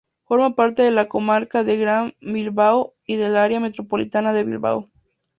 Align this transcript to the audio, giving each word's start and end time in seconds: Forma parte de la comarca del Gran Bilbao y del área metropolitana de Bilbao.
Forma 0.23 0.55
parte 0.55 0.81
de 0.81 0.89
la 0.89 1.07
comarca 1.07 1.63
del 1.63 1.79
Gran 1.81 2.15
Bilbao 2.21 2.95
y 3.05 3.17
del 3.17 3.37
área 3.37 3.59
metropolitana 3.59 4.33
de 4.33 4.43
Bilbao. 4.43 4.89